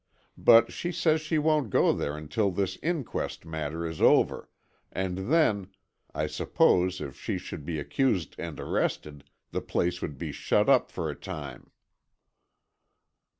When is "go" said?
1.69-1.93